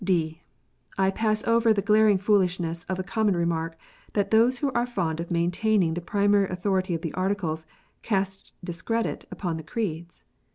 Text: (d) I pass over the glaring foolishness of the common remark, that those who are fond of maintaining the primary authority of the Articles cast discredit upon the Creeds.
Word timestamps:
(d) 0.03 0.41
I 0.97 1.11
pass 1.11 1.43
over 1.43 1.71
the 1.73 1.81
glaring 1.83 2.17
foolishness 2.17 2.83
of 2.85 2.97
the 2.97 3.03
common 3.03 3.35
remark, 3.37 3.77
that 4.13 4.31
those 4.31 4.57
who 4.57 4.71
are 4.73 4.87
fond 4.87 5.19
of 5.19 5.29
maintaining 5.29 5.93
the 5.93 6.01
primary 6.01 6.47
authority 6.49 6.95
of 6.95 7.01
the 7.03 7.13
Articles 7.13 7.67
cast 8.01 8.55
discredit 8.65 9.25
upon 9.31 9.57
the 9.57 9.63
Creeds. 9.63 10.23